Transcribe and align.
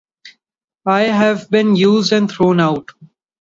I 0.87 1.01
have 1.01 1.51
been 1.51 1.75
used 1.75 2.11
and 2.11 2.27
thrown 2.27 2.59
out. 2.59 2.89